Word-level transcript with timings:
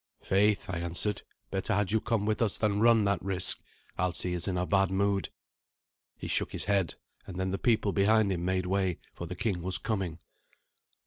"Faith," 0.23 0.67
I 0.67 0.79
answered, 0.79 1.21
"better 1.51 1.75
had 1.75 1.91
you 1.91 2.01
come 2.01 2.25
with 2.25 2.41
us 2.41 2.57
than 2.57 2.79
run 2.79 3.03
that 3.03 3.21
risk. 3.21 3.59
Alsi 3.99 4.33
is 4.33 4.47
in 4.47 4.57
a 4.57 4.65
bad 4.65 4.89
mood." 4.89 5.29
He 6.17 6.27
shook 6.27 6.53
his 6.53 6.65
head; 6.65 6.95
and 7.27 7.39
then 7.39 7.51
the 7.51 7.59
people 7.59 7.91
behind 7.93 8.31
him 8.31 8.43
made 8.43 8.65
way, 8.65 8.97
for 9.13 9.27
the 9.27 9.35
king 9.35 9.61
was 9.61 9.77
coming. 9.77 10.17